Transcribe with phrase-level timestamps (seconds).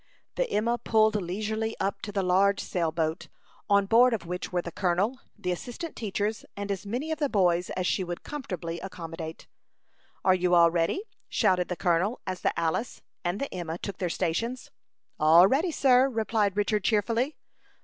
[0.33, 3.27] The Emma pulled leisurely up to the large sail boat,
[3.69, 7.29] on board of which were the colonel, the assistant teachers, and as many of the
[7.29, 9.45] boys as she would comfortably accommodate.
[10.25, 14.09] "Are you all ready?" shouted the colonel, as the Alice and the Emma took their
[14.09, 14.71] stations.
[15.19, 17.35] "All ready, sir," replied Richard, cheerfully.